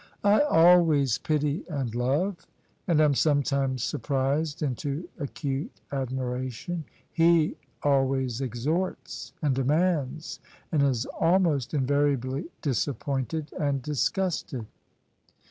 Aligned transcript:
I 0.23 0.39
always 0.39 1.19
pity 1.19 1.63
and 1.69 1.93
love, 1.93 2.47
and 2.87 2.99
am 2.99 3.13
sometimes 3.13 3.83
sur 3.83 3.99
prised 3.99 4.63
into 4.63 5.07
acute 5.19 5.79
admiration: 5.91 6.85
he 7.11 7.55
always 7.83 8.41
exhorts 8.41 9.33
and 9.43 9.53
demands, 9.53 10.39
and 10.71 10.81
is 10.81 11.05
almost 11.19 11.75
invariably 11.75 12.49
disappointed 12.63 13.53
and 13.59 13.83
disgusted." 13.83 14.65